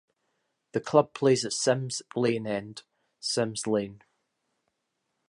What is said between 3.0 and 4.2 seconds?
Simms Lane.